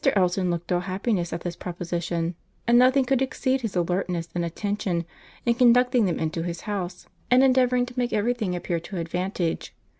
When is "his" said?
3.61-3.75, 6.41-6.61